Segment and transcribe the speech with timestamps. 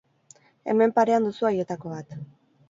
[0.73, 2.19] Hemen parean duzu haietako bat.